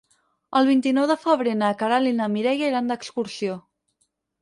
[0.59, 3.63] El vint-i-nou de febrer na Queralt i na Mireia iran d'excursió.